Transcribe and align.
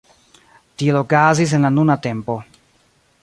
Tiel 0.81 0.97
okazis 1.01 1.53
en 1.59 1.67
la 1.69 1.73
nuna 1.77 1.99
tempo. 2.09 2.39